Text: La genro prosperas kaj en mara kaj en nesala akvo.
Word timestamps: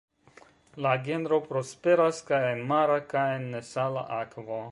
La 0.85 0.93
genro 1.07 1.39
prosperas 1.51 2.23
kaj 2.31 2.41
en 2.55 2.65
mara 2.73 2.97
kaj 3.13 3.27
en 3.37 3.49
nesala 3.57 4.09
akvo. 4.23 4.59